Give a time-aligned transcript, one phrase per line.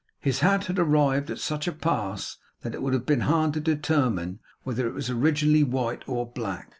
[0.19, 3.59] His hat had arrived at such a pass that it would have been hard to
[3.59, 6.69] determine whether it was originally white or black.